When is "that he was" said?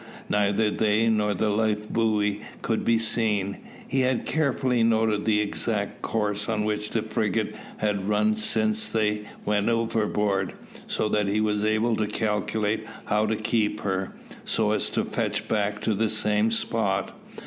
11.09-11.63